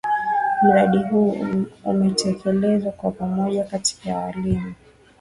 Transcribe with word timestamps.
Mradi 0.63 0.97
huu 0.97 1.37
umetekelezwa 1.85 2.91
kwa 2.91 3.11
pamoja 3.11 3.63
kati 3.63 3.99
ya 4.09 4.17
walimu. 4.17 4.73